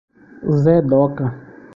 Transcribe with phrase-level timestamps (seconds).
[0.61, 1.25] zé Doca